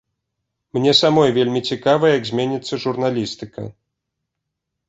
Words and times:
Мне 0.77 0.93
самой 0.99 1.29
вельмі 1.35 1.61
цікава, 1.71 2.05
як 2.15 2.23
зменіцца 2.31 2.81
журналістыка. 2.87 3.71